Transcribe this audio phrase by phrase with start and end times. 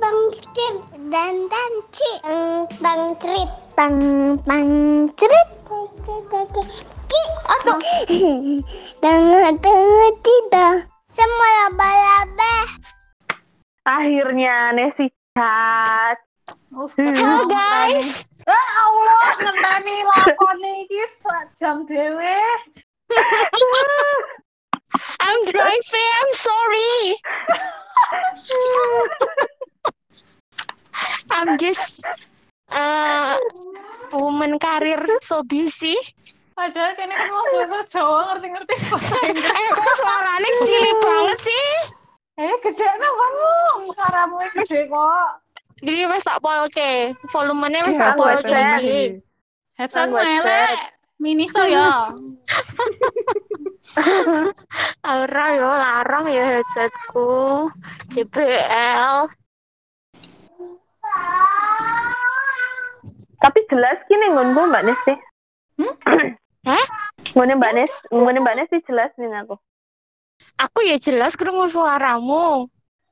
[0.00, 0.76] tang crit
[1.10, 2.20] dan dan crit
[2.82, 3.50] tang crit.
[3.74, 3.98] Tang
[4.46, 4.70] tang
[5.18, 5.48] crit
[7.44, 7.78] atau
[9.02, 10.74] tengah tengah tidak
[11.14, 12.56] semua laba-laba.
[13.84, 16.18] Akhirnya Nesi chat.
[16.74, 18.26] Uh, Halo guys.
[18.44, 22.36] Ya Allah, ngenteni lakone iki sak jam dhewe.
[25.20, 27.18] I'm driving I'm sorry
[31.30, 32.02] I'm just
[32.68, 33.34] uh,
[34.10, 35.94] woman karir so busy
[36.54, 39.50] Padahal kene kan mau bahasa Jawa ngerti-ngerti bahasa Inggris.
[39.58, 41.66] eh kok suaranya cilik banget sih
[42.34, 43.50] Eh, gede no kamu.
[43.94, 45.28] Karamu gede kok.
[45.78, 48.82] Jadi mas tak polke, volumenya mas Ya, tak polke headset.
[48.82, 49.02] iki.
[49.74, 50.42] Headset Kan headset.
[50.42, 50.78] elek.
[51.18, 52.10] Miniso ya.
[55.04, 57.70] Aura yo larang ya headsetku.
[58.10, 59.30] JBL.
[63.44, 65.14] Tapi jelas gini ngon gue Mbak Nesi.
[65.76, 65.94] Hmm?
[66.64, 66.86] Hah?
[67.36, 69.56] Ngone Mbak Nes, ngone Mbak Nesi jelas nih aku.
[70.58, 72.70] Aku ya jelas krungu suaramu.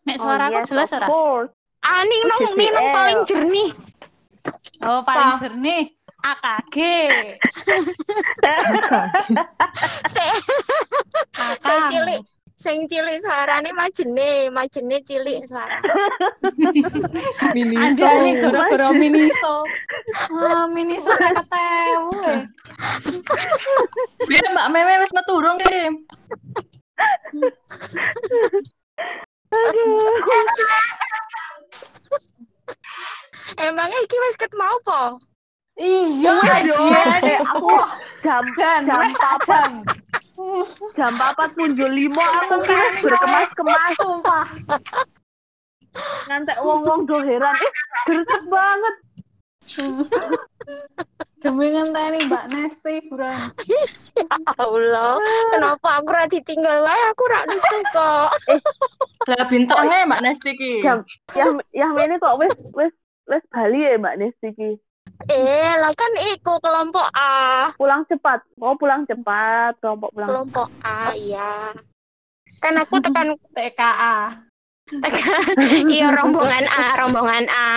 [0.08, 1.06] Nek suaraku yes, jelas of ora?
[1.06, 1.52] course.
[1.82, 3.70] Aning nong minum paling jernih.
[4.86, 5.90] Oh, paling jernih.
[6.22, 6.76] AKG.
[10.14, 10.34] Saya
[11.58, 11.90] Kakang.
[11.90, 12.22] cilik.
[12.62, 15.82] Sing cilik suarane majene, majene cilik suara.
[17.82, 19.66] Ada nih gara-gara Miniso.
[20.30, 22.14] Ah, Miniso saya ketemu.
[22.30, 22.40] eh.
[24.30, 25.78] Biar Mbak Meme wis metu urung ki.
[33.58, 35.00] Emangnya iki wis ketemu apa?
[35.72, 36.36] Iya,
[36.68, 37.72] Yo, eh, aku
[38.20, 39.72] jam Dan, jam papat
[40.96, 44.46] jam papat punjul limo aku kira berkemas-kemas Sumpah.
[46.28, 47.72] ngantek wong-wong do heran ih
[48.08, 48.94] gercep banget
[51.42, 53.50] Demi ngenteni Mbak Nesti, Buran.
[54.14, 54.26] Ya
[54.62, 55.18] Allah,
[55.50, 57.02] kenapa aku ora ditinggal wae?
[57.10, 58.30] Aku ora nusu kok.
[59.26, 60.86] Lah bintangnya Mbak Nesti ki.
[60.86, 61.02] jam
[61.34, 62.94] yang yang ini kok wes wes
[63.26, 64.70] wes Bali ya Mbak Nesti ki
[65.30, 67.70] Eh, lah kan iku kelompok A.
[67.78, 71.70] pulang cepat mau pulang cepat kelompok pulang Kelompok A, iya.
[72.58, 74.16] Kan aku tekan TKA.
[74.92, 75.56] tekan
[75.88, 77.68] iya rombongan A, rombongan A.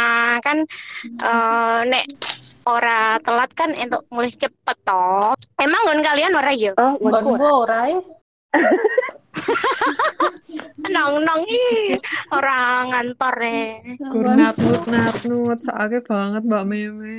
[0.41, 0.65] Kan
[1.21, 2.05] eh nek
[2.65, 5.37] ora telat kan untuk mulai cepet toh.
[5.61, 6.73] Emang ngon kalian ora yo?
[6.77, 7.85] oh ora
[10.95, 11.03] ya?
[11.03, 11.99] Nong nong ih,
[12.31, 13.83] orang ngantor eh.
[13.99, 17.15] Kurnat nut nat nut saake banget Mbak Meme.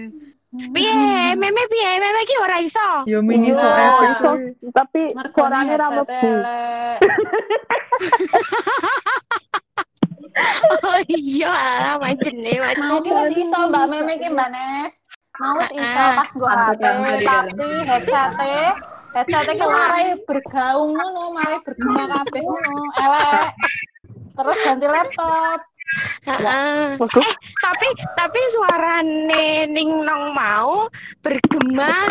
[0.56, 0.96] Piye,
[1.36, 3.04] meme piye, meme ki ora iso.
[3.04, 4.24] Yo mini so epic iso.
[4.24, 4.48] kuwi.
[4.72, 5.00] tapi
[5.30, 6.30] suaranya ra mlebu.
[10.84, 11.48] Oh iya,
[11.80, 13.32] lah majene, Mau ki majene.
[13.32, 14.92] wis iso Mbak Meme ki Mbak Nes.
[15.40, 16.12] Mau iso Ah.
[16.16, 16.80] pas nggo HP,
[17.24, 18.76] tapi headset
[19.16, 23.48] headset ki marai bergaung ngono, marai bergema kabeh ngono, elek.
[24.36, 25.60] Terus ganti laptop.
[26.26, 26.98] Heeh.
[26.98, 27.88] Eh, tapi
[28.18, 30.90] tapi suarane Ning Nong mau
[31.22, 32.04] bergema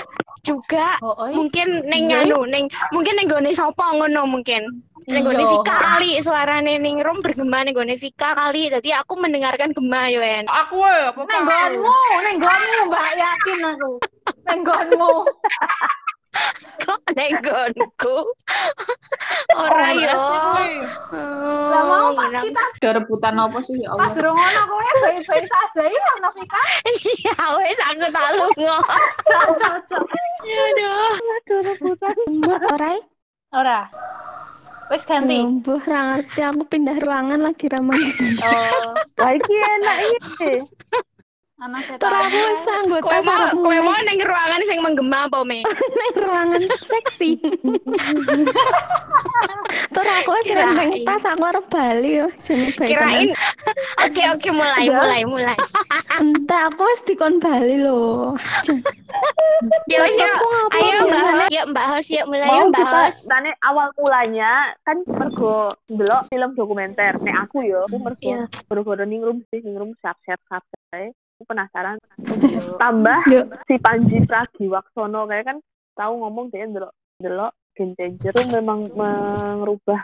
[0.45, 4.63] juga Oh, oh, mungkin ning Iya, anu ning mungkin ning gone sapa ngono mungkin.
[5.05, 5.51] Ning gone Iya.
[5.51, 8.71] Vika kali suarane ning Rom bergema ning gone Vika kali.
[8.71, 10.47] Jadi aku mendengarkan gema yo en.
[10.47, 13.91] Aku ya apa Neng gonmu, neng gonmu Mbak yakin aku.
[14.47, 15.13] Neng gonmu.
[16.85, 18.18] Kok ning gonku?
[19.63, 20.19] Ora yo.
[21.72, 24.13] Lah mau pas Oh, kita Ada rebutan apa sih ya pas Allah?
[24.13, 26.62] durung ngono kowe baik-baik saja ya Novika.
[26.85, 28.78] Iya wis aku tak lunga.
[29.25, 30.03] Cocok.
[30.45, 31.13] Aduh.
[31.16, 32.16] aduh rebutan
[32.69, 32.97] Orai,
[33.50, 33.79] Ora.
[34.85, 35.41] Wis ganti.
[35.41, 37.97] Mbuh ra ngerti aku pindah ruangan lagi ramai.
[39.18, 40.51] Oh, iki enak iki
[41.65, 45.65] ana wis anggota Kowe mau kowe mau ning ruangan sing menggema apa me?
[45.97, 47.41] nang ruangan seksi.
[49.89, 53.29] Tur aku wis nenteng tas aku arep bali yo jeneng baik Kirain
[54.06, 55.57] Oke oke mulai mulai mulai.
[56.21, 58.38] Entah aku wis dikon bali lho.
[59.89, 61.23] Ya wis ngapa Ayo Mbak?
[61.25, 63.18] Hos, yuk Mbak Hos, yuk mulai Mbak Hos.
[63.25, 68.45] tane awal mulanya kan mergo ndelok film dokumenter nek aku yo aku mergo Iya.
[68.69, 71.99] mergo ningrum sih ningrum siap-siap kabeh aku penasaran.
[72.79, 73.43] Tambah Yo.
[73.67, 75.57] si Panji Pragiwaksono kayak kan
[75.99, 78.87] tahu ngomong dia ndelok ndelok game changer itu memang
[79.59, 79.99] merubah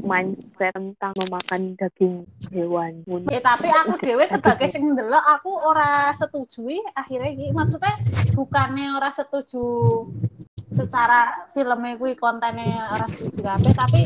[0.00, 3.04] mindset tentang memakan daging hewan.
[3.28, 7.52] Ya, tapi aku dewe sebagai sing ndelok aku ora setujui akhirnya iki.
[7.52, 7.92] Maksudnya
[8.32, 9.64] bukannya ora setuju
[10.72, 14.02] secara filmnya kuwi kontennya ora setuju kabeh tapi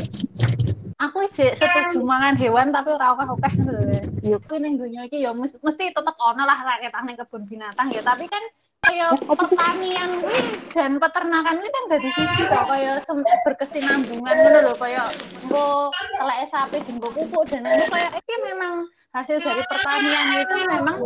[0.99, 4.37] aku jek setuju mangan hewan tapi ora akeh-akeh ngono lho.
[4.43, 8.03] Kuwi ning donya iki ya mesti, mesti tetep ono lah rakyat ning kebun binatang ya,
[8.03, 8.43] tapi kan
[8.79, 10.39] kaya pertanian kuwi
[10.75, 12.99] dan peternakan kuwi kan dari sisi kok kaya
[13.47, 15.03] berkesinambungan ngono lho kaya
[15.43, 20.97] engko teleke sapi dienggo pupuk dan itu kaya iki memang hasil dari pertanian itu memang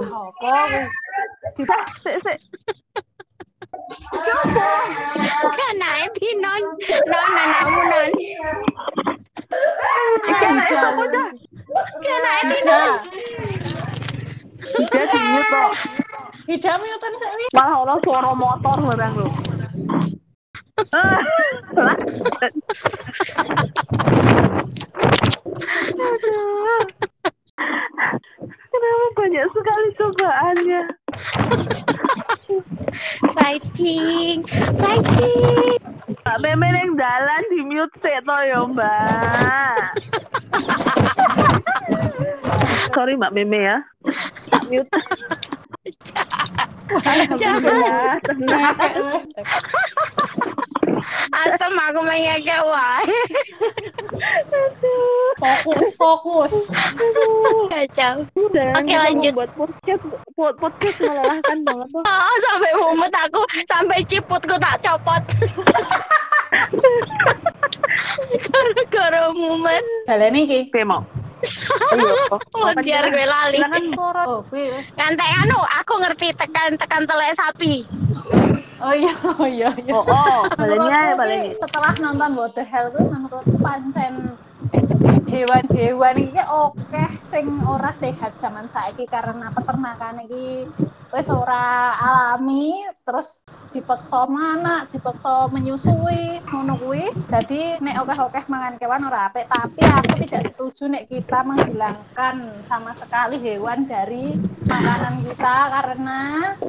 [0.00, 0.56] wah apa
[1.54, 1.68] di-
[2.04, 2.38] Sik, sik.
[5.64, 6.62] Anake di non
[7.10, 8.10] non anakmu non.
[10.24, 11.26] Iki anak Udah, sapa dah?
[12.06, 12.94] Anake di udah.
[14.90, 15.70] Dia dimut kok.
[17.54, 19.28] Malah ono suara motor barang lho.
[20.90, 21.20] Ah,
[25.94, 26.82] Aduh.
[28.74, 30.82] Kenapa banyak sekali cobaannya?
[33.38, 34.38] Fighting,
[34.74, 35.78] fighting.
[36.24, 39.76] Mbak Meme yang jalan di mute sih to ya Mbak.
[42.96, 43.76] Sorry Mbak Meme ya.
[44.50, 44.90] Tak mute.
[47.40, 48.18] Jangan.
[48.24, 48.74] Tenang.
[51.34, 53.16] Asam aku mengeke wae.
[55.34, 56.54] fokus fokus
[57.68, 58.24] Kacau.
[58.38, 59.32] Udah, Oke, lanjut.
[59.34, 60.02] Buat podcast,
[60.38, 62.02] buat podcast melelahkan banget tuh.
[62.06, 65.22] Oh, sampai mumet aku, sampai ciputku tak copot.
[68.44, 69.84] Gara-gara mumet.
[70.06, 71.02] baleni iki Oke mau.
[71.92, 72.14] Ayo.
[72.54, 73.60] Oh, biar gue lali.
[74.24, 74.72] Oh wis.
[74.94, 77.84] Ngantek anu, aku ngerti tekan-tekan telek sapi.
[78.84, 80.40] oh iya oh iya iya Oh, oh.
[80.52, 81.52] Balenya ya Menurutku balenya.
[81.56, 84.36] setelah nonton What the Hell tuh menurutku pancen
[85.24, 90.68] hewan-hewan iki oke sing ora sehat zaman saiki karena peternakan iki
[91.10, 93.40] wis ora alami terus
[93.74, 97.10] dipaksa mana dipaksa menyusui ngono kuwi.
[97.26, 102.94] Dadi nek oke-oke mangan kewan ora apik tapi aku tidak setuju nek kita menghilangkan sama
[102.94, 104.38] sekali hewan dari
[104.70, 106.20] makanan kita karena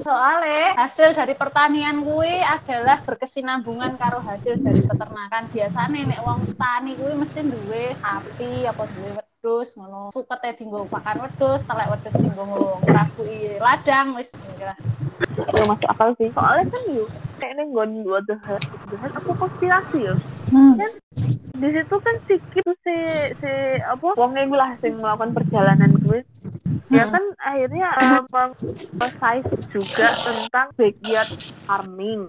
[0.01, 5.53] soalnya hasil dari pertanian kuwi adalah berkesinambungan karo hasil dari peternakan.
[5.53, 11.21] Biasanya nek wong tani kuwi mesti duwe sapi apa duwe wedhus ngono supete dinggo pakan
[11.21, 14.33] wedhus telek wedhus dinggo ngrabuki ladang wis
[15.35, 16.27] Ya masuk akal sih.
[16.35, 17.07] Soalnya kan yuk,
[17.39, 18.35] kayak nih gon dua the
[19.15, 20.15] aku konspirasi ya.
[21.55, 22.35] Di situ kan si
[22.83, 22.95] si
[23.39, 24.11] si apa?
[24.19, 26.19] Wongnya gue lah sing melakukan perjalanan gue.
[26.91, 28.21] Ya kan akhirnya eh,
[28.99, 31.31] meng-size juga tentang backyard
[31.63, 32.27] farming.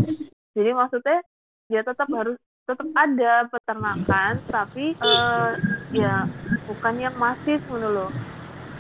[0.55, 1.19] Jadi maksudnya
[1.67, 5.51] dia tetap harus tetap ada peternakan tapi eh,
[5.95, 6.27] ya
[6.67, 8.11] bukan yang masif ngono loh.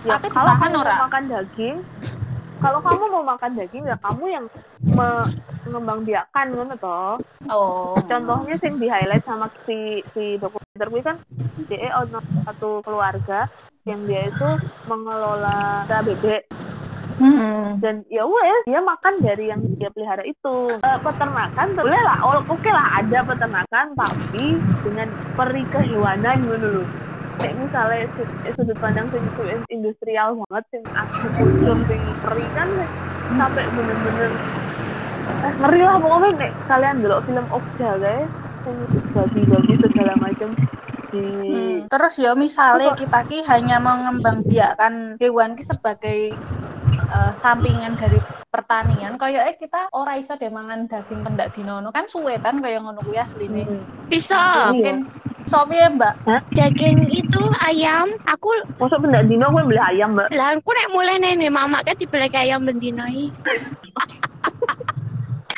[0.02, 1.76] Ya Tapi kalau kamu mau makan daging,
[2.58, 4.44] kalau kamu mau makan daging ya kamu yang
[4.82, 7.14] mengembangbiakan ngono toh.
[7.46, 11.16] oh Contohnya sing di highlight sama si si dokumenter gue kan
[11.70, 11.94] dia
[12.42, 13.46] satu keluarga
[13.86, 14.50] yang dia itu
[14.90, 16.50] mengelola bebek
[17.16, 17.80] Hmm.
[17.80, 20.68] dan ya wes dia makan dari yang dia pelihara itu.
[20.84, 26.88] Eh, peternakan boleh lah oh, oke lah ada peternakan tapi dengan peri kehewanan gitu loh.
[27.40, 28.04] Kayak misalnya
[28.44, 29.42] eh, sudut pandang sing itu
[29.72, 32.68] industrial banget sing asli kujum sing peri kan
[33.36, 34.30] sampai bener-bener
[35.44, 38.28] eh, ngeri lah pokoknya nek kalian dulu film Okja guys
[38.64, 38.76] sing
[39.12, 40.50] babi-babi segala macam
[41.16, 46.34] Hmm, Terus ya misalnya kita ki hanya mengembangbiakan hewan ki sebagai
[47.06, 48.18] eh, sampingan dari
[48.50, 52.80] pertanian kayak eh kita ora iso deh mangan daging pendak dinono kan suwe kan kayak
[52.82, 53.64] ngono kuwi asline.
[53.66, 53.82] Hmm.
[54.08, 54.72] Bisa.
[54.72, 55.06] Mungkin
[55.46, 56.14] sopi ya Mbak.
[56.52, 58.50] Daging itu ayam, aku
[58.82, 62.26] Masuk pendak dino gue beli ayam mbak lah aku nek mulai nih mama kan dibeli
[62.34, 63.30] ayam bendinoi.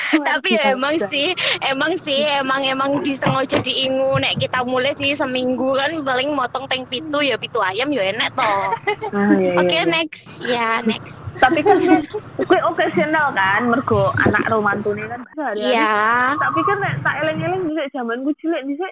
[0.28, 5.74] Tapi ya emang sih, emang sih, emang emang disengaja diingu nek kita mulai sih seminggu
[5.74, 8.72] kan paling motong teng pitu ya pitu ayam ya enak toh.
[9.08, 9.82] Ah, iya, iya, Oke iya.
[9.88, 11.30] next, ya next.
[11.40, 15.20] tapi kan gue occasional kan mergo anak romantune kan
[15.56, 16.34] Iya.
[16.36, 18.84] tapi kan nek tak eleng-eleng bisa zaman gue cilik bisa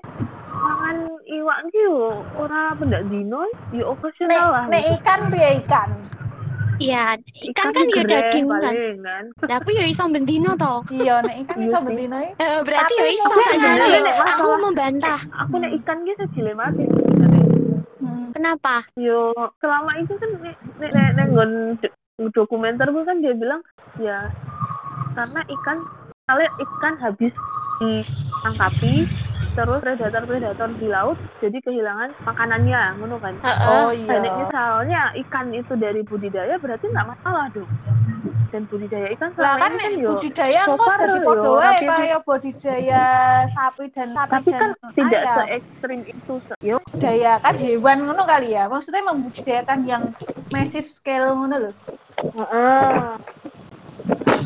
[0.57, 0.97] mangan
[1.29, 5.91] iwak ki yo ora pendak dino yo occasional lah Nek nek ikan piye ikan?
[6.77, 7.05] Iya,
[7.47, 8.61] ikan kan ya daging kan.
[8.63, 10.85] paling kan Lah aku ya iso bendino toh.
[10.89, 11.85] Iya nek ikan Iya iso sih.
[11.85, 12.33] bendino iki.
[12.39, 13.47] Eh, berarti Tapi ya iso nih.
[13.99, 15.21] nek Aku membantah.
[15.35, 16.85] aku nek ikan ki sejile mati
[17.97, 18.29] Hmm.
[18.31, 18.85] Kenapa?
[18.95, 20.57] yo selama itu kan nek
[21.17, 21.95] nek nggon do-
[22.31, 23.65] dokumenter gue kan dia bilang
[23.97, 24.29] ya
[25.13, 25.79] karena ikan
[26.27, 27.33] kalian ikan habis
[27.81, 29.09] ditangkapi
[29.57, 34.19] terus predator-predator di laut jadi kehilangan makanannya ngono kan Oh Nah, iya.
[34.41, 37.71] misalnya ikan itu dari budidaya berarti nggak masalah dong
[38.55, 40.99] dan budidaya ikan Lah selama kan ini kan nek yo budidaya so far
[42.07, 43.03] yo budidaya
[43.51, 45.37] sapi dan sapi tapi dan kan tidak ayam.
[45.37, 48.65] se ekstrim itu se- yo budidayakan hewan ngono kali ya.
[48.71, 50.03] Maksudnya membudidayakan yang
[50.55, 51.73] massive scale ngono lho.
[52.17, 53.13] heeh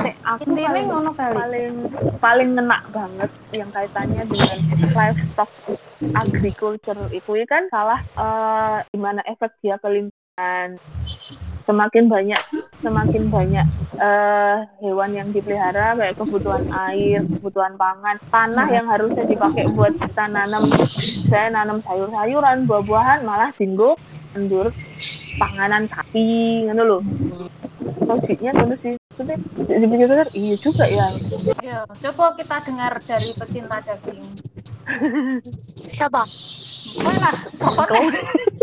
[0.01, 1.35] Nek aku paling, ngono kali.
[1.37, 1.73] paling
[2.17, 5.51] paling ngena banget yang kaitannya dengan livestock
[6.17, 10.69] agriculture itu ya kan salah eh, gimana efek dia ke lingkungan
[11.69, 12.43] semakin banyak
[12.81, 13.67] semakin banyak
[14.01, 20.25] eh, hewan yang dipelihara kayak kebutuhan air kebutuhan pangan tanah yang harusnya dipakai buat kita
[20.33, 20.65] nanam
[21.29, 24.01] saya nanam sayur-sayuran buah-buahan malah dinggo
[24.35, 24.67] mendur
[25.39, 27.03] panganan sapi ngono loh
[28.05, 29.37] logiknya ngono sih Maksudnya,
[29.85, 31.07] dipikir-pikir iya juga ya
[31.61, 34.33] Ya, coba kita dengar dari pecinta daging.
[35.93, 36.25] Siapa?
[36.97, 38.17] Kowe lah, sokone.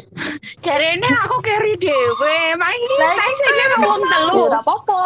[0.66, 2.58] Jarene aku carry dewe.
[2.58, 4.50] Mak iki Lah, tak sini emang wong telu.
[4.50, 5.06] Ora apa-apa.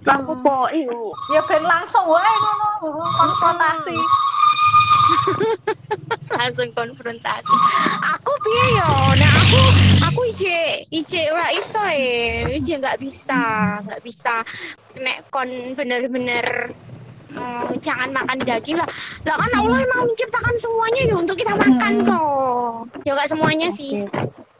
[0.00, 1.12] Ora apa-apa, iyo.
[1.28, 4.00] Ya ben langsung wae ngono, konfrontasi.
[6.40, 7.54] langsung konfrontasi.
[8.16, 8.92] Aku piye yo?
[9.20, 9.62] Nah aku
[10.08, 12.56] aku ije ije ora iso e.
[12.56, 13.42] Ije nggak bisa,
[13.84, 14.40] nggak bisa.
[14.96, 16.72] Nek kon bener-bener
[17.36, 18.88] mm, jangan makan daging lah.
[19.28, 22.88] Lah kan Allah emang menciptakan semuanya ya untuk kita makan toh.
[23.04, 24.08] Ya nggak semuanya sih.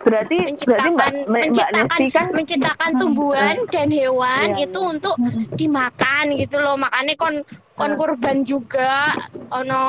[0.01, 5.17] Berarti berarti Menciptakan Mbak Mbak menciptakan Nesti kan menciptakan tumbuhan dan hewan Iya, itu untuk
[5.55, 6.77] dimakan gitu loh.
[6.81, 7.45] Makanya kon
[7.81, 9.17] kon kurban juga.
[9.49, 9.83] Ono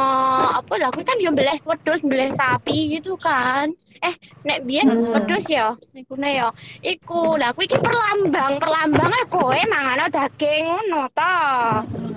[0.55, 5.13] apa lah kan yo mbeleh wedhus mbeleh sapi gitu kan eh nek biyen Hmm.
[5.13, 5.71] wedhus ya?
[5.93, 6.49] Iku ne ya?
[6.79, 11.37] Iku lah kuwi iki perlambang perlambang kowe mangan daging ngono ta.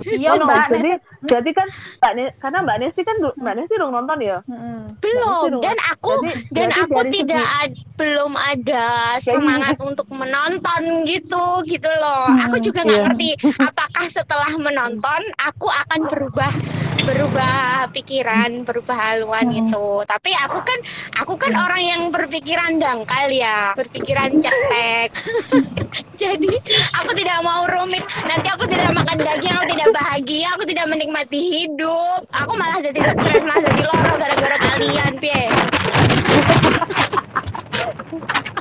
[0.05, 0.69] Iya, Oh, no, Mbak.
[0.69, 4.37] jadi Nes- jadi kan Mbak Ne- karena Mbak Nesti kan Mbak Nesti dong nonton ya.
[4.43, 4.81] Heeh.
[4.95, 8.85] belum dan aku Jadi- dan aku tidak ad- belum ada
[9.19, 12.25] semangat untuk menonton gitu gitu loh.
[12.39, 13.05] Aku juga nggak iya.
[13.05, 16.53] ngerti apakah setelah menonton aku akan berubah
[17.03, 17.55] berubah
[17.91, 20.01] pikiran berubah haluan gitu.
[20.03, 20.79] Tapi aku kan
[21.15, 25.09] aku kan orang yang berpikiran dangkal ya berpikiran cetek.
[26.21, 26.53] Jadi
[26.95, 28.03] aku tidak mau rumit.
[28.23, 32.23] Nanti aku tidak makan daging aku tidak bahagia aku tidak menikmati hidup.
[32.31, 35.47] Aku malah jadi stres malah jadi loro gara-gara kalian pie.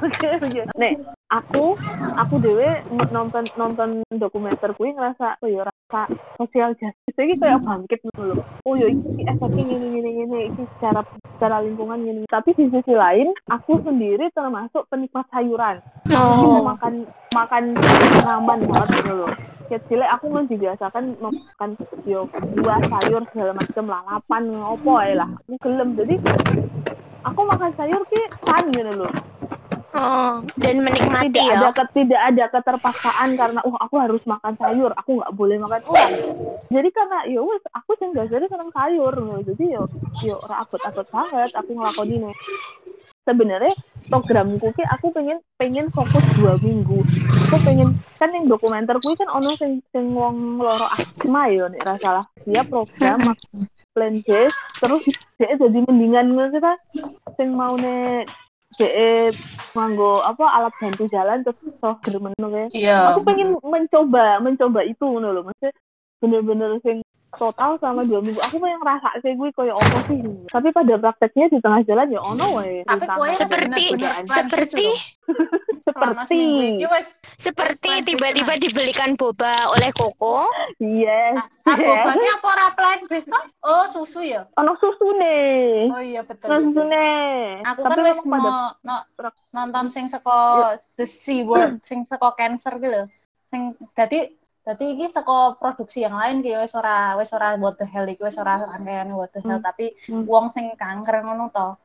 [0.04, 0.62] Oke, oke.
[0.76, 0.92] Nek,
[1.33, 1.75] aku
[2.18, 8.00] aku dewe nonton nonton dokumenter kuwi ngerasa oh ya rasa sosial justice iki kayak bangkit
[8.18, 8.42] lho.
[8.66, 11.06] Oh ya iki efeknya gini gini gini iki secara
[11.37, 12.26] secara lingkungan gini.
[12.26, 15.78] Tapi di sisi lain aku sendiri termasuk penikmat sayuran.
[16.11, 19.33] Aku oh makan makan tanaman banget gitu loh.
[19.71, 21.71] Kecil aku kan dibiasakan makan
[22.04, 22.26] yo
[22.59, 25.30] buah sayur segala macam lalapan opo ae lah.
[25.47, 26.18] Aku gelem jadi
[27.25, 29.12] aku makan sayur ki fun gitu loh
[29.95, 31.55] Oh, dan menikmati tidak ya.
[31.55, 35.87] ada ke- tidak ada keterpaksaan karena oh aku harus makan sayur aku nggak boleh makan
[35.87, 36.13] uang.
[36.67, 39.15] Jadi karena ya wes aku sing jadi seneng sayur.
[39.15, 39.39] Loh.
[39.47, 39.83] jadi yo
[40.27, 42.35] yo ora abot-abot banget aku ngelakoni nih
[43.25, 43.73] sebenarnya
[44.11, 46.99] programku ki aku pengen pengen fokus dua minggu.
[47.47, 51.87] Aku pengen kan yang dokumenter kuwi kan ono sing sing wong loro asma ya nek
[51.87, 52.27] ra salah.
[52.43, 53.31] Dia program
[53.95, 54.51] plan J
[54.83, 55.07] terus
[55.39, 56.79] dia jadi mendingan kan
[57.39, 58.27] sing mau nek
[58.76, 59.31] dia
[59.75, 63.12] nganggo apa alat bantu jalan terus so germen kayak Iya.
[63.12, 65.73] aku pengen mencoba mencoba itu ngono loh maksudnya
[66.25, 67.04] bener-bener sing
[67.37, 71.47] total sama dua minggu aku pengen ngerasa sih gue kayak apa sih tapi pada prakteknya
[71.49, 73.85] di tengah jalan ya ono wae Tapi kowe Seperti
[74.26, 74.87] seperti
[75.85, 76.83] selama seperti
[77.37, 80.49] seperti tiba-tiba dibelikan boba oleh Koko.
[80.81, 83.45] yes apa bagi apa ora plant based toh?
[83.62, 84.45] Oh, susu ya.
[84.57, 86.49] ono susu nih Oh iya betul.
[86.49, 88.73] ono susu nih Aku tapi kan wis mau
[89.53, 90.37] nonton sing saka
[90.97, 93.07] The C Word, sing saka cancer lho.
[93.49, 94.29] Sing dadi
[94.64, 98.21] dadi iki saka produksi yang lain ki wis ora wis ora what the hell iki
[98.21, 99.66] wis ora angkene what the hell Hmm.
[99.66, 100.25] tapi Hmm.
[100.25, 101.76] wong sing kanker ngono to.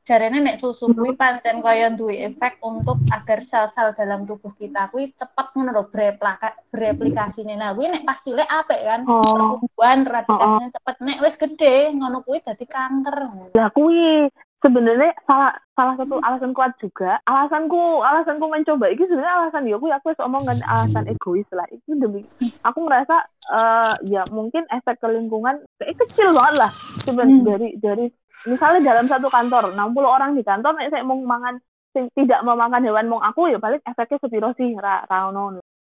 [0.00, 5.12] Jarene nek susu kuwi pancen kaya duwe efek untuk agar sel-sel dalam tubuh kita kuwi
[5.12, 7.52] cepet ngono lho bereplika- bereplikasine.
[7.52, 9.00] Nah, kuwi nek pas cilik apik kan.
[9.04, 10.96] oh Pertumbuhan replikasinya cepet.
[11.00, 13.16] Nek wis gede ngono kuwi dadi kanker.
[13.52, 14.26] lah kuwi
[14.60, 17.16] sebenarnya salah salah satu alasan kuat juga.
[17.24, 18.92] Alasanku alasanku mencoba.
[18.92, 21.64] Ini sebenarnya alasan ya aku wis omong kan alasan egois lah.
[21.72, 22.24] Itu demi
[22.64, 26.70] aku merasa eh, ya mungkin efek ke lingkungan kayak kecil banget lah.
[27.04, 27.48] Sebenarnya Hmm.
[27.48, 28.06] dari dari
[28.48, 32.86] misalnya dalam satu kantor 60 orang di kantor nek saya mau mangan sing tidak memakan
[32.86, 35.26] hewan mong aku ya paling efeknya sepiro sih ra, ra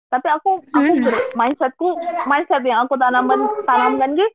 [0.06, 1.02] tapi aku aku Hmm.
[1.02, 1.88] ber- mindsetku
[2.30, 4.26] mindset yang aku tanaman tanamkan ki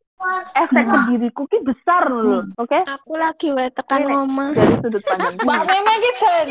[0.56, 4.54] efek ke diriku ki besar loh oke Aku lagi wae tekan ngomong.
[4.54, 6.50] dari sudut pandang Mbak Meme ki Jen.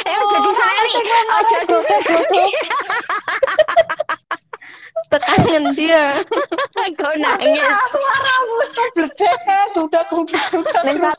[0.00, 0.92] Eh, oh, jadi seleri.
[1.28, 2.44] Oh, jadi seleri.
[5.10, 6.22] Tekan ngendi ya?
[6.86, 7.76] Aku nangis.
[7.90, 8.54] Suaramu
[8.96, 11.16] bledek eh, dudak dudak dudak.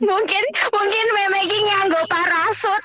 [0.00, 2.84] Mungkin mungkin meme iki nganggo parasut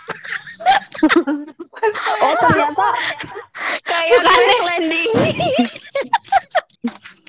[2.25, 2.87] oh ternyata
[3.95, 5.11] kayak crash landing.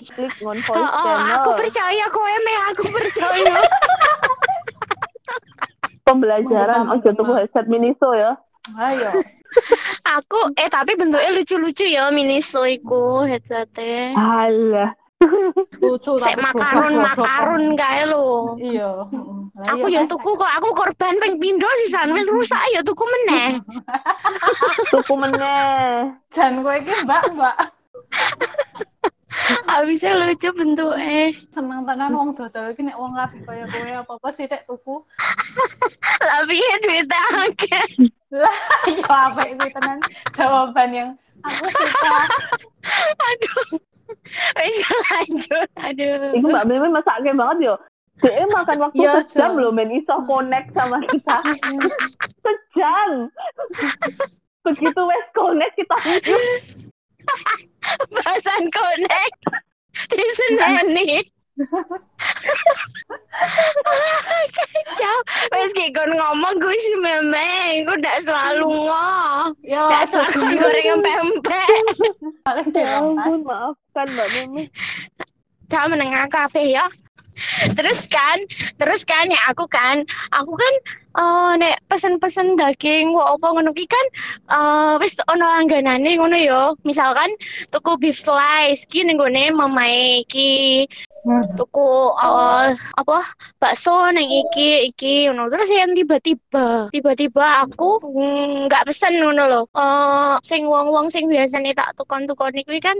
[0.08, 3.54] klik on Oh, voice oh, channel aku percaya kowe me, aku percaya.
[6.02, 8.32] pembelajaran ojo tuku headset miniso ya
[8.76, 9.10] Ayo.
[10.08, 14.14] aku eh tapi bentuknya lucu-lucu ya miniso iku headsetnya.
[14.14, 14.90] alah
[15.82, 18.52] Lucu Sek tapi makaron makaron kae lho.
[18.56, 18.90] Iya.
[19.56, 23.00] Lah Aku iya ya tuku kok aku korban ping pindho sisan wis rusak ya tuku
[23.08, 23.56] meneh.
[24.92, 27.56] tuku meneh Jan kowe iki Mbak, Mbak.
[29.72, 31.32] Habisnya lucu bentuknya.
[31.48, 35.00] Seneng tenan wong dodol iki nek wong kabeh kaya kowe apa-apa sih tek tuku.
[36.28, 37.88] Tapi ya duitnya akeh.
[38.36, 38.60] Lah
[38.92, 39.98] ya apa iki tenan
[40.36, 41.10] jawaban yang
[41.40, 42.16] aku suka.
[43.24, 43.80] Aduh.
[44.60, 45.68] Wis lanjut.
[45.80, 46.36] Aduh.
[46.36, 47.74] Iku Mbak Mimi masaknya banget yo.
[48.16, 51.36] Dia makan waktu Iya, sejam loh men iso connect sama kita.
[52.44, 53.10] sejam.
[54.64, 56.42] Begitu wes connect kita hidup.
[58.16, 59.40] Bahasan connect.
[60.08, 61.08] Di Seneni.
[64.56, 65.18] Kacau.
[65.52, 67.84] Wes kayak kon ngomong gue sih meme.
[67.84, 69.44] Gue udah selalu ngoh.
[69.60, 71.84] Yo, Udah selalu goreng pempek.
[72.72, 74.64] Ya ampun maafkan Mbak Mimi.
[75.66, 76.86] Cara menengah kafe ya.
[77.76, 78.38] Terus kan,
[78.80, 80.02] terus kan ya aku kan,
[80.32, 80.74] aku kan
[81.16, 83.70] eh nek pesen-pesen daging wo apa ngono?
[83.72, 84.06] Ki kan
[84.52, 86.62] eh wis ono langganane ngono ya.
[86.84, 87.32] Misalkan
[87.72, 90.84] tuku beef slice ki ning gone mamae iki.
[91.58, 91.90] Tuku
[92.22, 93.18] eh, apa
[93.58, 95.50] bakso neng iki iki ngono.
[95.50, 101.72] Terus yang tiba-tiba tiba-tiba aku mm, nggak pesen ngono loh eh sing wong-wong sing biasanya
[101.74, 102.94] tak tukon-tukon kuwi kan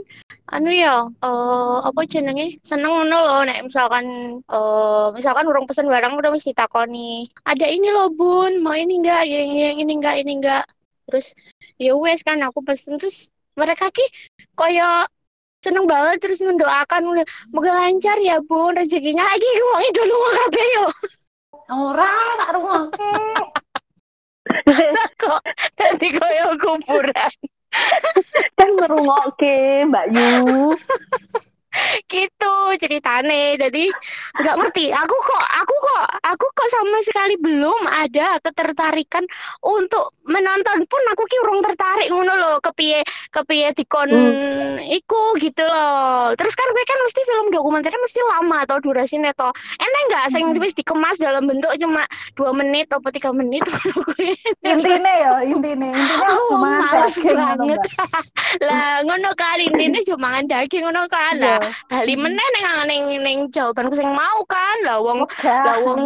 [0.50, 2.58] anu ya eh apa jenenge?
[2.66, 4.06] Seneng ngono loh nek misalkan
[4.42, 9.22] eh misalkan urung pesen barang udah mesti takoni ada ini loh bun mau ini enggak
[9.26, 10.64] yang ini, ini enggak ini enggak
[11.06, 11.34] terus
[11.78, 12.99] ya wes kan aku pesen.
[12.99, 14.04] Terus mereka ki
[14.58, 15.06] koyo
[15.62, 17.23] seneng banget terus mendoakan.
[17.54, 19.25] Moga lancar ya bun rezekinya.
[19.25, 20.86] Lagi uangnya dulu mau kabeh yo.
[21.66, 23.12] Ora tak rungokke.
[25.23, 25.40] kok
[25.75, 27.32] tadi koyo kuburan?
[28.56, 30.73] Kan merungokke Mbak Yu.
[32.06, 33.58] Gitu ceritane.
[33.58, 33.91] Jadi
[34.41, 34.84] nggak ngerti.
[34.95, 39.25] Aku kok aku kok aku kok sama sekali belum ada ketertarikan
[39.65, 44.10] untuk menonton pun aku ki urung tertarik ngono loh kepiye kepiye dikon
[44.86, 49.50] iku gitu loh terus kan gue kan mesti film dokumenternya mesti lama atau durasinya toh.
[49.76, 52.06] Enak nggak sing wis dikemas dalam bentuk cuma
[52.39, 53.62] dua menit atau tiga menit?
[54.67, 57.80] Intine ya, intine, intine Oh, cuma daging banget.
[58.67, 61.65] Lah ngono kan ini cuma daging ngono kan lah Iya.
[61.86, 66.00] Bali meneh neng neng neng jawaban sing mau kan lah wong lah wong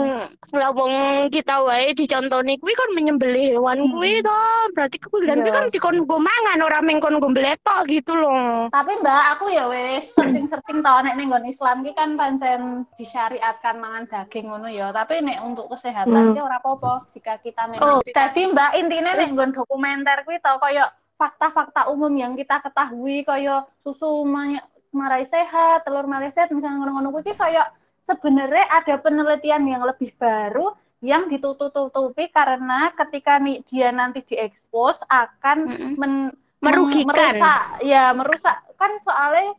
[0.53, 0.93] lah wong
[1.29, 4.41] kita wae dicontoni kuwi kan menyembelih hewan kuwi to
[4.73, 5.57] berarti kuwi dan kuwi Iya.
[5.57, 9.67] kan dikon go mangan ora meng kon go mbletok gitu loh Tapi Mbak, aku ya
[9.67, 12.61] wis searching-searching tau nek ning Islam ki kan pancen
[12.95, 14.91] disyariatkan mangan daging ngono ya.
[14.91, 16.35] Tapi nek untuk kesehatan Hmm.
[16.35, 17.83] ki ora apa-apa jika kita memang.
[17.83, 18.01] Oh.
[18.05, 23.21] Jadi Mbak intinya nek Terus- nggon dokumenter kuwi tau koyo fakta-fakta umum yang kita ketahui
[23.23, 27.63] koyo susu ma- marai sehat, telur marai sehat misalnya ngono-ngono kuwi koyo
[28.03, 35.59] sebenarnya ada penelitian yang lebih baru yang ditutup-tutupi karena ketika nih dia nanti diekspos akan
[35.97, 39.57] men- merugikan merusak ya merusak kan soalnya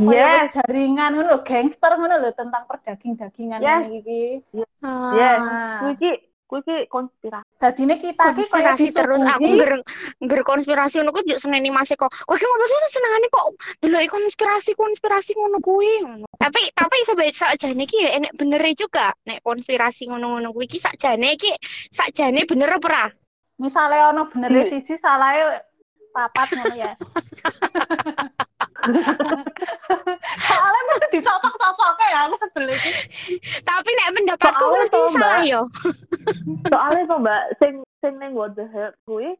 [0.00, 0.16] Yes.
[0.16, 3.80] kayak jaringan ngono gangster ngono lho tentang perdaging-dagingan Yes.
[3.84, 4.22] ini iki.
[4.80, 5.42] Ah, Yes.
[5.44, 5.92] Nah,
[6.44, 7.48] Kuwi ki konspirasi.
[7.56, 9.20] dadine kita ki konspirasi terus?
[9.24, 9.72] Aku disuguhi ger
[10.28, 12.12] ger konspirasi ngono kuwi yo seneni masih kok.
[12.12, 13.46] Kok ki ngono sih senengane kok
[13.80, 16.04] delok konspirasi konspirasi ngono kuwi.
[16.36, 19.16] Tapi tapi sebaik sakjane ki ya enek bener juga.
[19.24, 21.52] Nek konspirasi ngono-ngono kuwi ki sakjane ki
[21.88, 23.04] sakjane bener apa ora?
[23.56, 25.64] Misalnya ono bener siji salahnya
[26.12, 26.92] papat ngono ya.
[30.48, 32.90] Soalnya mesti dicocok-cocok ya aku sebel iki.
[33.64, 35.62] tapi nek pendapatku Soalnya mesti salah yo
[36.68, 39.34] Soalnya tuh Mbak, sing sing neng what the hell kuwi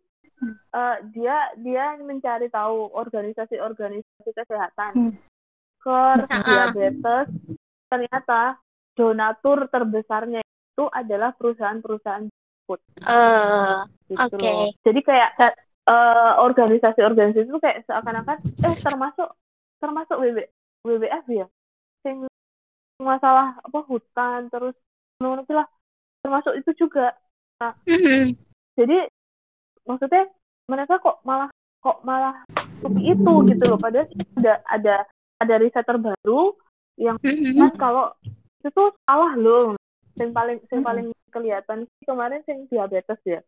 [0.75, 4.93] eh, dia dia mencari tahu organisasi-organisasi kesehatan.
[4.93, 5.13] Hmm.
[5.85, 6.45] Ker, Heeh.
[6.49, 7.29] diabetes,
[7.93, 8.57] ternyata
[8.97, 12.25] donatur terbesarnya itu adalah perusahaan-perusahaan
[13.05, 13.77] eh
[14.09, 14.49] gitu Oke.
[14.49, 14.73] loh.
[14.81, 15.31] Jadi kayak
[15.85, 19.29] Eh, organisasi-organisasi itu kayak seakan-akan eh termasuk
[19.85, 20.49] termasuk WB,
[20.81, 21.47] WWF ya.
[22.01, 22.25] Sing
[22.97, 24.73] masalah apa hutan terus
[25.21, 25.69] menurut lah.
[26.25, 27.13] Termasuk itu juga.
[27.65, 28.37] Mhm.
[28.75, 29.09] jadi
[29.87, 30.27] maksudnya
[30.69, 31.49] mereka kok malah
[31.81, 32.43] kok malah
[32.83, 33.79] seperti itu gitu loh.
[33.81, 34.09] Padahal
[34.41, 34.95] ada ada
[35.41, 36.57] ada riset terbaru
[36.97, 37.61] yang Mhm.
[37.61, 38.07] kan kalau
[38.61, 39.77] itu tuh salah loh.
[40.17, 43.41] Yang paling yang paling kelihatan sih kemarin yang diabetes ya.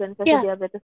[0.00, 0.40] Dan Ya.
[0.42, 0.80] diabetes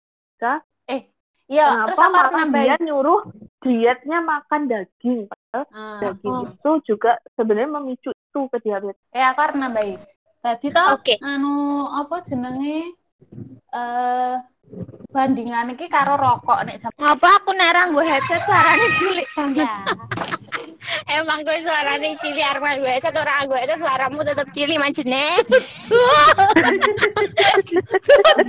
[1.47, 2.67] Iya, terus kenapa apa malah nambahin?
[2.67, 3.21] dia nyuruh
[3.63, 5.99] dietnya makan daging padahal Ah.
[6.03, 6.43] daging Oh.
[6.43, 9.99] itu juga sebenarnya memicu itu ke diabetes Eh aku harus nambahin.
[10.43, 11.15] Tadi toh Oke.
[11.23, 11.55] anu
[11.87, 12.99] apa jenenge
[13.77, 14.35] eh
[15.13, 19.65] bandingan iki karo rokok nek jam Apa aku nerang gue headset suaranya cilik banget.
[19.65, 19.75] ya.
[21.19, 25.41] Emang gue suaranya cili arman gue satu orang gue itu suaramu tetap cili manjene.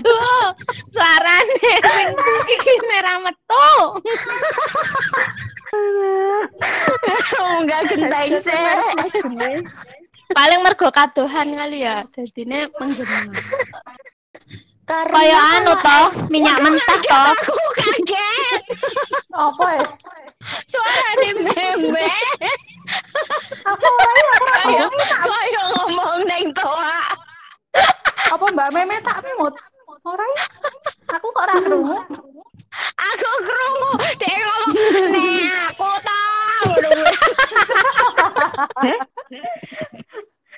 [0.05, 0.45] Tuh,
[0.91, 2.09] suaranya sing
[2.51, 3.69] iki nerang metu.
[7.57, 8.69] Enggak genteng sih.
[10.35, 12.03] Paling mergo kadohan kali ya.
[12.11, 13.33] Dadine menggema.
[14.87, 17.35] Karena Kayak anu toh, minyak mentah toh.
[17.35, 18.63] aku kaget.
[19.35, 19.83] Apa ya?
[20.63, 22.07] Suara di meme.
[23.67, 24.87] Apa wae aku ora
[25.27, 27.03] Kayak ngomong neng toa.
[28.27, 29.51] apa Mbak Meme tak mut.
[30.07, 30.43] Ora ya?
[31.19, 31.99] Aku kok ora krungu.
[32.95, 34.71] Aku krungu dia ngomong
[35.11, 37.07] nek aku gue.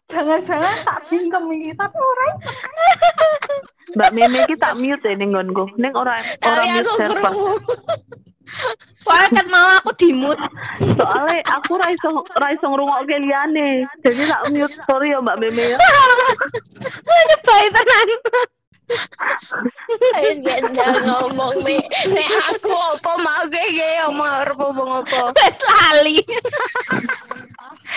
[0.09, 2.33] Jangan-jangan tak bingkem iki, tapi ora ya.
[3.95, 5.65] Mbak Meme iki tak mute ya ning nggonku.
[5.81, 7.33] Ning ora ora mute aku server.
[9.05, 10.37] Soalnya kan mau aku dimut.
[10.97, 13.85] Soalnya aku ra iso ra iso ngrungokke liyane.
[14.05, 14.75] Jadi tak mute.
[14.85, 15.77] Sorry ya Mbak Meme ya.
[17.29, 18.09] Nyebai tenan.
[19.89, 21.81] Wis gendal ngomong nih.
[22.09, 25.29] Nek aku apa mau gege omong arep ngomong apa.
[25.37, 26.17] Wes lali.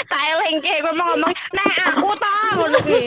[0.09, 3.03] Tak eling ke ngomong-ngomong nek aku tahu ngono ki.